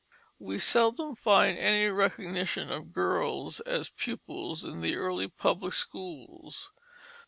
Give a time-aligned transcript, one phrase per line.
[0.39, 6.73] We seldom find any recognition of girls as pupils in the early public schools.